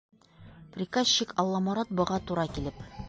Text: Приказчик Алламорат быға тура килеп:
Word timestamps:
Приказчик 0.77 1.35
Алламорат 1.45 1.93
быға 2.01 2.19
тура 2.31 2.47
килеп: 2.57 2.83